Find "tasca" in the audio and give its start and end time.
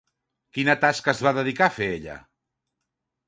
0.85-1.11